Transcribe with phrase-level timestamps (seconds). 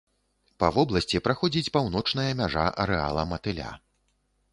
[0.61, 3.69] Па вобласці праходзіць паўночная мяжа арэала матыля.